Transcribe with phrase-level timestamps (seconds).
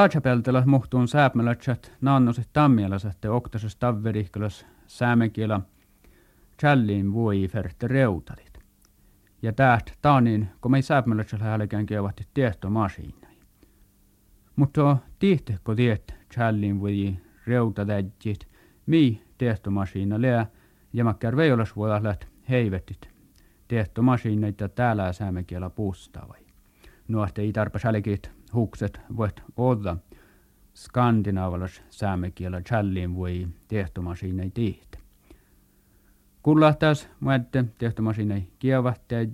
[0.00, 5.60] Taajapeltela muhtuun sääpmelätsät naannoset tammialaset te oktases tavverihkelas säämekielä
[6.60, 8.58] challiin voi ferte reutalit.
[9.42, 13.28] Ja täht taanin, kun me ei sääpmelätsät häälekään kievahti tiehtomasiina.
[14.56, 18.48] Mutta tihtehko tiet challin voi reutatäjit,
[18.86, 20.46] mi tiehtomasiina lää,
[20.92, 21.36] ja makkar
[22.02, 23.10] läht heivettit
[23.68, 26.40] tiehtomasiina, täällä säämekielä puustavai.
[27.08, 27.88] Nuohte ei tarpeeksi
[28.54, 29.96] hukset voit olla
[30.74, 34.98] skandinavalas säämekielä challin voi tehtomasiinei tihtä.
[36.42, 39.26] Kullahtas muette tehtomasiinei kievahtäjä,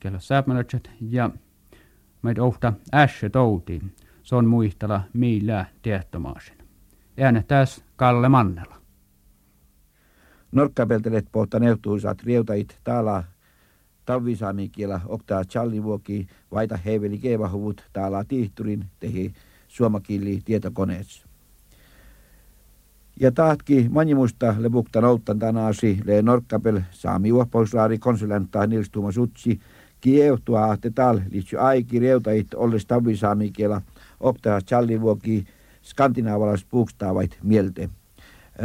[0.00, 1.30] kello sääpmelötset ja
[2.22, 3.82] meitä ohta äsje touti.
[4.22, 6.58] Se on muistella millä tehtomasin.
[7.20, 8.76] Äänestäs Kalle Mannela.
[10.52, 13.24] Norkkapeltelet pohta neutuisat rieutait täällä
[14.12, 19.32] Tavvisaami kielä oktaa challivuoki vaita heiveli keevahuvut täällä tihturin tehi
[19.68, 21.26] suomakilli tietokoneessa.
[23.20, 27.98] Ja tahtki manjimusta lepukta nouttan tänäsi le norkkapel saami uoppauslaari
[28.66, 29.60] Nils Tuuma Sutsi
[30.00, 33.80] kieutua te tal liitty aiki reutait olles tavvisaami kielä
[34.20, 35.44] oktaa challivuoki
[35.82, 37.90] skandinaavalais puukstaavait mielte.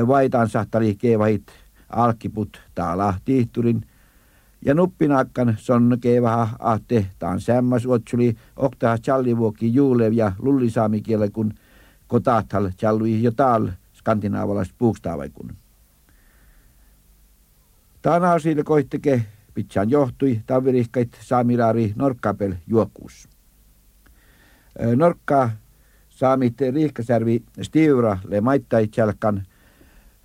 [0.08, 1.48] Vaitaan sahtali keevahit
[1.90, 3.82] alkkiput täällä tihturin–
[4.66, 11.54] ja nuppinakkan sonnekee vähän ahte taan sämmäs otsuli oktaa challivuokki juulev ja lullisaamikielä kun
[12.08, 15.56] kotaathal challui jo taal skandinaavalais puukstaavaikun.
[18.02, 23.30] Taana osille koitteke pitsaan johtui tavirihkait saamiraari norkkapel juokuus.
[24.96, 25.50] Norkka
[26.10, 29.44] saamit riihkasärvi stiura le maittai chalkan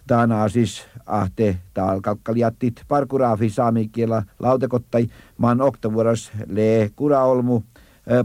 [0.06, 5.06] Tana siis ahte taal kalkkaliattit parkuraafi saamikielä lautekottai
[5.38, 7.62] maan oktavuoras le kuraolmu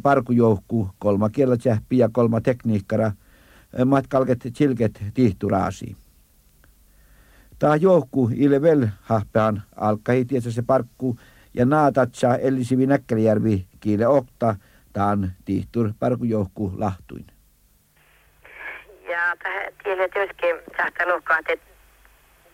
[0.03, 1.55] parkujoukku kolma kielä
[1.91, 3.11] ja kolma tekniikkara
[3.85, 5.95] matkalket chilket tihturaasi.
[7.59, 8.29] Tää joukku
[8.61, 11.17] vel hahpean alkai tietsä se parkku
[11.53, 14.55] ja naatatsa ellisivi näkkälijärvi kiile okta
[14.93, 17.25] taan tihtur parkujoukku lahtuin.
[19.09, 21.66] Ja tähän tielle työskin sähtää lohkaa, että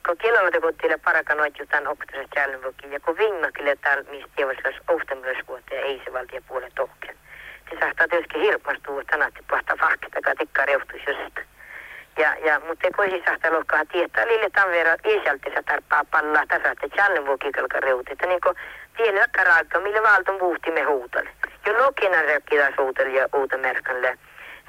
[0.06, 5.76] kun kilometer kun till parakan ojutan oktasas tjälnvukin ja kun vinnakille täällä mistä tievaslas ohtamilösvuotta
[5.76, 7.16] ja ei se valtia puolen tohken.
[7.70, 11.38] Se saattaa tietysti hirmastua, että tänätti pahta fakta, joka tikkaa reuhtuisi just.
[12.18, 16.46] Ja, ja, mutta kun ei saattaa lohkaa tietää, lille tämän verran isälti se tarppaa pallaa
[16.48, 18.12] tasaatte tjälnvukin kalka reuti.
[18.12, 18.56] Että niin kuin
[18.98, 21.30] tiedä karaikka, millä valton puhti me huutalle.
[21.66, 24.18] Jo lokina rekki taas huutalle ja uutta merkalle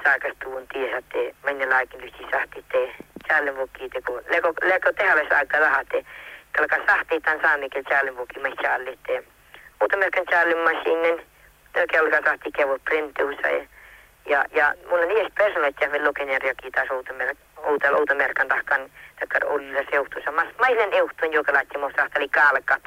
[0.03, 2.95] saakastuun tiesä, että mennä laikin lysti sahti tee
[3.27, 6.05] challenvuki teko leko leko tehäles aika rahate
[6.57, 9.23] kalka sahti tan saamikel challenvuki me challitte
[9.79, 11.25] mutta melkein challin masinen
[11.91, 13.65] kelka sahti kevo printuusa ja
[14.25, 18.47] ja ja mulla nies personat ja luken ja raki taas outa mer outa outa merkan
[18.47, 18.89] tahkan
[19.19, 22.83] takkar olla seutusa mas mailen ehtun joka laatti mo sahtali kalkat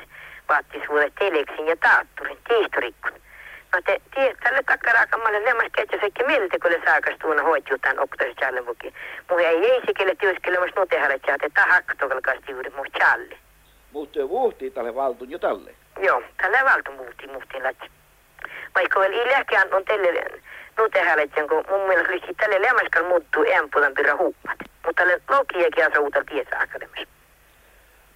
[0.48, 3.12] vaatti suulle teleksin ja taatturin tiistorikkun
[3.70, 8.94] Te, te tälle takkaraakamalle lemmas ketjäsekin mieltä, kun le saakas tuuna hoitjutaan oktas challevuki.
[9.30, 13.38] Muhi ei sikelle työskelemässä tehdä, että tämä haktokalkaasti juuri muh challe.
[13.92, 15.74] Mutta vuhti tälle valtun jo tälle.
[15.98, 17.90] Joo, tälle valtun vuhti muhtiin lätsi.
[18.74, 20.08] Vaikka vielä ilääkään on tälle
[20.92, 24.58] tehdä, että kun mun mielestä olisi tälle lemmaskal muuttuu ämpulan pyrä huuppat.
[24.86, 25.20] Mutta tälle
[26.00, 27.08] uutel tiesä akademissa.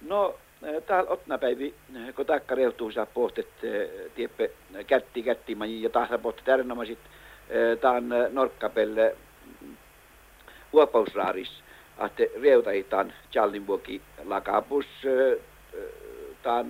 [0.01, 0.39] No,
[0.85, 1.73] täällä otnapäivi,
[2.15, 3.47] kun takka reutuu saa pohtet,
[4.15, 4.51] tieppe
[4.87, 7.09] kätti kätti ja tahta pohtet erinomaisesti,
[7.81, 9.15] taan norkkapelle
[10.73, 11.63] huopausraaris,
[12.05, 14.85] että reutaitaan Challinvuoki lakapus,
[16.43, 16.67] taan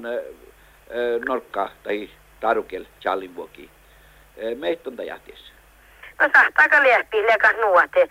[1.28, 3.70] norkka tai tarukel Challinvuoki.
[4.56, 5.54] Meitä on tajahtiessa.
[6.20, 8.10] No sahtaaka liehpi lekas nuote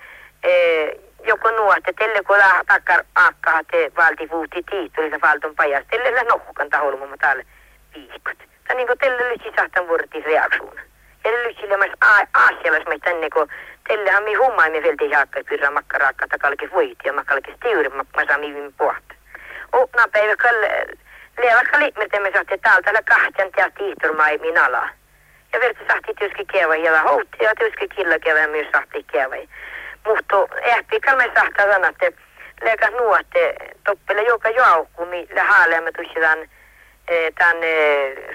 [1.24, 6.22] joku nuotte telle kun takkar akka te valti vuuti tiittuli se valton pajas telle la
[6.22, 7.42] nohkan tahol täällä
[7.94, 8.38] viikot.
[8.38, 10.76] Tää niinku telle lysi sahtan vuorti reaksuun.
[11.24, 11.90] Ja lysi lemas
[12.34, 13.48] aasialas me tänne kun
[13.88, 18.38] tellehän mi hummaa me velti jaakka pyrra makkaraakka takalke voiti ja makkalke stiuri mä saa
[18.38, 19.14] miivin puhta.
[19.72, 20.86] Opna päivä kalle
[21.38, 24.88] Levas kalli, mitä me saatte täältä la kahtjan ja tiihturmai min ala.
[25.52, 29.34] Ja verti sahti työski kieva ja houtti ja työski killa kieva myös sahti kieva
[30.06, 32.12] mutta ehti kalme sahta sanatte
[32.62, 33.54] leka nuotte
[33.84, 36.38] toppele joka joukku millä haaleamme tusidan
[37.38, 37.56] tämän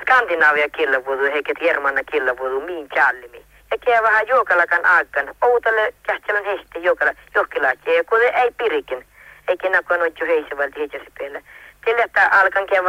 [0.01, 3.45] Skandinavia killavuodu eikä Jermanna killavuodu miin challimi.
[3.71, 5.35] Ja kee vähän juokalakan aikan.
[5.41, 9.05] Outalle kähtelän heistä juokala johkilaatje ja kun ei pirikin.
[9.47, 11.41] Eikä nakon on jo heisivalti heitjäsi peillä.
[11.85, 12.83] Sillä että alkan kee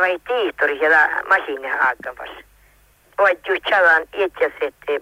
[0.00, 2.44] vähän tiihtori siellä masiinia aikan vasta.
[3.18, 5.00] Oot ju chalan itse sitten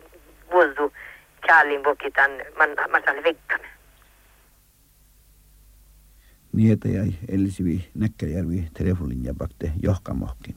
[0.50, 0.92] vuodu
[1.46, 2.30] Charlin vuokitan
[2.92, 3.70] masal vikkanen.
[6.52, 10.56] Niitä jäi Elisivi Näkkäjärvi telefonin bakte johkamohkin.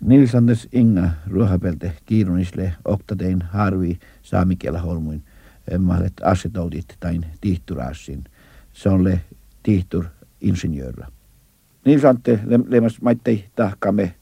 [0.00, 5.22] Nils Anders Inga ruohapelte kiirunisle oktatein harvi saamikielä holmuin
[5.78, 8.24] mahdolliset asetoutit tai tihturassin.
[8.72, 9.20] Se on le
[9.62, 10.04] tihtur
[10.40, 11.06] insinjöörä.
[11.84, 14.14] Nils Antte lemas maittei tahkamme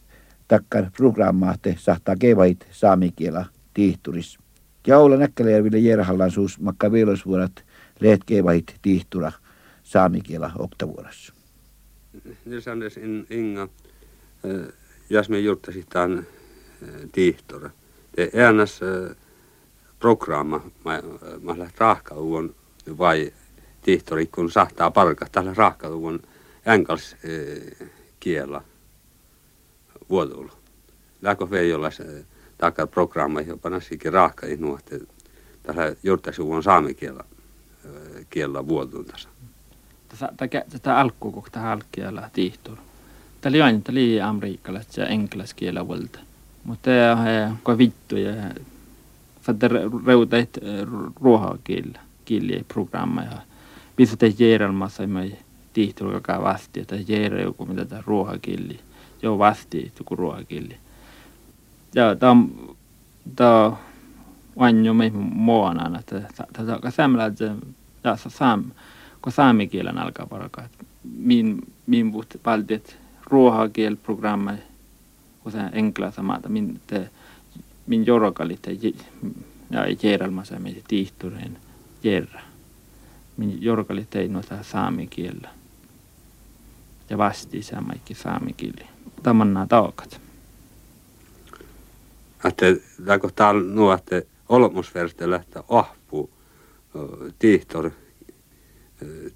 [0.48, 4.38] takkar programmaatte sahtaa kevait saamikielä tihturis.
[4.86, 7.64] Jaula Näkkäjärville Jerhallan suus makka viilosvuodat
[8.00, 9.32] leet kevait tihtura
[9.82, 11.32] saamikielä oktavuodessa.
[12.44, 12.96] Nils Anders
[13.30, 13.68] Inga
[15.10, 16.26] jos me juttasi tämän
[17.12, 17.70] tihtora.
[18.16, 18.80] Det äänes
[19.98, 21.02] programma, mä,
[21.42, 22.54] mä rahkaluun
[22.98, 23.32] vai
[23.82, 26.22] tihtori, kun sahtaa palkka, tällä rahkaluun
[26.68, 27.16] änkals
[28.20, 28.62] kiela
[30.10, 30.52] vuodulla.
[31.22, 31.90] Läkö vei olla
[32.58, 35.00] se takaa programma, jopa nasikin rahka nuotte,
[35.62, 37.24] tällä juttasi uon saamikiela
[38.30, 39.28] kiellä vuodun tässä.
[40.70, 42.80] Tätä alkuun, kun tähän alkielä tihtori.
[43.40, 45.86] Tämä oli aina, tämä amerikkalaiset ja englanninkielä
[46.64, 46.90] Mutta
[47.64, 48.34] on vittu ja
[49.42, 49.54] för
[50.06, 50.58] reutait
[51.20, 53.38] ruohakielä kieli programma ja
[53.96, 55.38] pistä järjelmässä me
[55.72, 58.80] tihtuukakaan vasti että järjel joku mitä tämä ruohakieli
[59.22, 60.76] jo vasti joku ruohakieli
[61.94, 62.76] ja tämä on
[63.36, 63.72] tämä
[64.56, 66.20] on jo me muona että
[66.52, 67.24] tämä on samalla
[68.04, 68.64] ja saam
[69.22, 70.68] kun saamikielen alkaa parkaa
[71.16, 74.52] min min puhut valtiet ruohakielprogramma
[75.44, 77.10] och sen enkla samata min te
[77.86, 78.70] min jorokali te
[79.70, 81.58] ja järjelmässä me tihtureen
[82.02, 82.40] jerra
[83.36, 85.48] min jorokali te noita saamikielä
[87.10, 88.86] ja vasti samaikki saamikieli
[89.22, 90.17] tamanna taukat
[92.44, 92.66] että
[93.04, 96.30] läkö täällä nuotte olmusverste lähtee ahpu
[97.38, 97.90] tihtor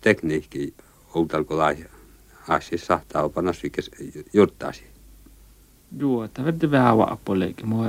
[0.01, 0.75] tekniikki
[1.15, 1.89] outalko laiha
[2.49, 3.91] asi sahtaa panas viikes
[4.33, 4.85] juttaasi.
[5.99, 7.69] Joo, että verti vähän vaapuolikin.
[7.69, 7.87] Mua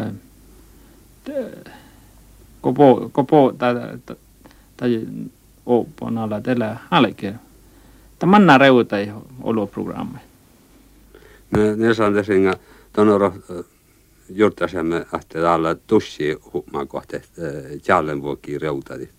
[2.61, 3.73] kopo, kopo tai,
[4.77, 5.07] tai
[5.65, 7.33] opon alla tällä halke.
[8.19, 9.11] Tämä manna reuta ei
[9.41, 10.19] ollut programmi.
[11.51, 12.33] Ne, ne tässä
[12.93, 13.33] tonoro
[14.35, 17.19] juurtasemme täällä tussi huomaa kohta
[17.87, 19.09] jälleen vuoki reutadi.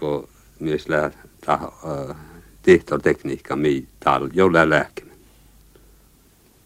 [0.00, 0.28] Kun
[0.60, 2.14] mies lähtee
[2.62, 5.12] tehtortekniikka mi tal jolla lääkemä.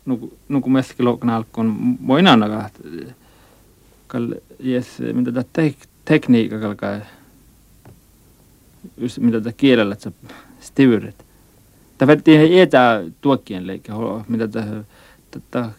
[0.06, 0.19] No,
[0.49, 2.27] no kun meskin luokan alkuun, voin
[2.67, 3.15] että
[4.06, 7.00] kal jes mitä tämä tek, tekniikka kalkaa
[8.97, 10.12] just mitä tämä kielellä että
[10.61, 11.25] stivurit.
[11.99, 13.93] Tämä verti ihan tuokkien leikki,
[14.29, 14.49] mitä
[15.50, 15.73] tämä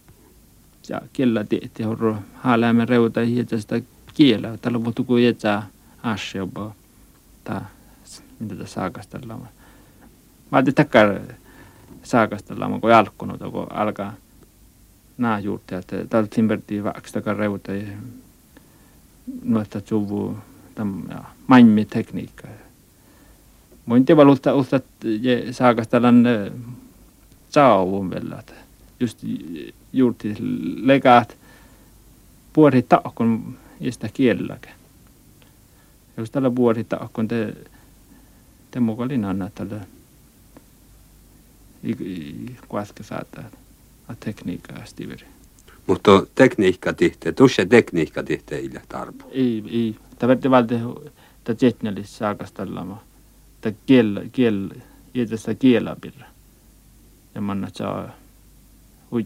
[0.88, 3.80] ja kielellä tietti horro haaläämme reuta ja sitä
[4.14, 4.58] kielellä.
[4.58, 5.62] Tällä vuotta kun etä
[6.02, 6.74] asja jopa.
[7.44, 7.64] Tämä
[8.42, 9.40] mitä tässä saakastellaan.
[9.40, 9.48] Mä
[10.50, 11.20] ajattelin takkar
[12.02, 14.14] saakastella, kun alkunut, kun alkaa
[15.18, 17.86] nää juurtia, että täällä timbertiin vaikka takar reuta ja
[19.42, 20.36] noita suvu
[21.08, 22.48] ja mainmi tekniikka.
[23.86, 24.80] Mun tiedä luutta uutta
[25.50, 26.08] saakastella
[27.48, 28.42] saavun vielä,
[29.00, 29.18] just
[29.92, 30.34] juurti
[30.76, 31.36] legaat
[32.52, 34.72] puoli taakon ja sitä kielelläkin.
[36.16, 37.56] Jos tällä puoli taakon te,
[38.70, 39.80] te mukaan linnan tällä
[42.68, 43.44] kuaska saattaa
[44.20, 45.26] tekniikkaa stiveri.
[45.86, 49.24] Mutta tekniikka tihte, tuossa tekniikka tihte ei tarpo.
[49.30, 49.96] Ei, ei.
[50.18, 50.74] Tämä verti valti,
[51.38, 53.02] että jetnälis saakastella,
[53.54, 54.70] että kiel, kiel,
[55.14, 56.26] jätästä kielä pirra.
[57.34, 58.21] Ja manna saa hui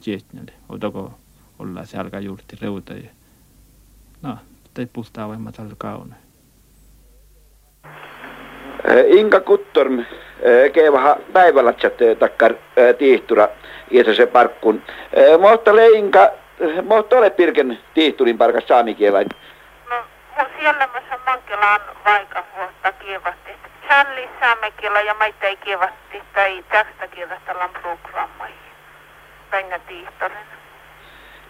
[0.06, 0.52] jetnäli.
[0.68, 1.12] Otako
[1.58, 2.92] olla se alkaa juurti reuta.
[2.92, 3.10] Ja...
[4.22, 4.38] No,
[4.74, 6.20] tei puhtaa voimat alkaa kauneen.
[9.06, 10.04] Inka Kuttorm
[10.72, 12.54] keevaha päivälatsat takkar
[12.98, 13.48] tiihtura
[14.16, 14.82] se parkkun.
[15.40, 16.30] Mutta leinka,
[16.82, 19.28] mutta ole pirken tiihturin parkas saamikielain.
[19.90, 19.96] No,
[20.36, 23.50] mun siellä mä mankelaan vaikka vuotta kievasti.
[23.88, 28.50] Chanli saamekiela ja maita ei kievasti tai tästä kielestä programmai.
[29.50, 30.46] Päinä tiihtorin.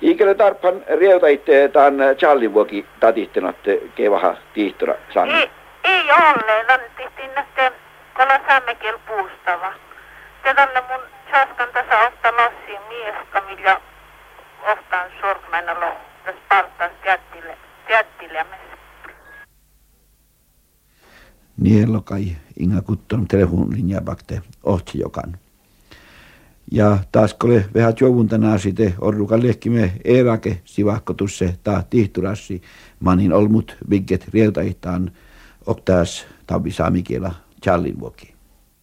[0.01, 3.57] Ikele tarpan rieuta itse tämän Charlie vuoki tatihtenot
[3.95, 5.33] kevaha tiihtura saami.
[5.33, 5.51] Ei,
[5.85, 6.65] ei ole.
[6.69, 7.73] Lannettiin nähteen
[8.17, 9.73] Kala saamekiel puustava.
[10.43, 11.01] Tätälle mun
[11.31, 13.81] chaskan tässä ofta lassi mieska, millä
[14.73, 15.93] oftaan sorkmenalo
[16.25, 18.77] tässä palttaan teattille, teattilämessä.
[21.61, 22.25] Nielo kai
[22.61, 25.39] inga kutton telefonlinja bakte ohtsi jokan.
[26.73, 32.63] Ja taas kole vähän jovuntana sitten orrukan lehkime erake sivahkotusse ta tihturassi
[33.01, 35.11] manin olmut vigget rieltaitaan
[35.67, 38.36] oktaas tabi saamikiela challin vuoki.